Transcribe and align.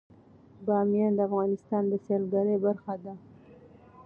بامیان 0.65 1.13
د 1.15 1.19
افغانستان 1.29 1.83
د 1.87 1.93
سیلګرۍ 2.05 2.57
برخه 2.65 2.93
ده. 3.03 3.13